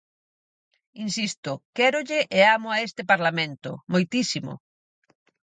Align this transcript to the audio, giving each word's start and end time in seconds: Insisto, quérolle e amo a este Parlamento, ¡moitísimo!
Insisto, 1.05 1.51
quérolle 1.77 2.19
e 2.37 2.39
amo 2.55 2.67
a 2.71 2.77
este 2.87 3.01
Parlamento, 3.11 3.69
¡moitísimo! 3.93 4.53